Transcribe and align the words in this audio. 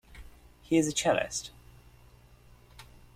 He 0.63 0.77
is 0.77 0.87
a 0.87 0.93
cellist. 0.93 1.51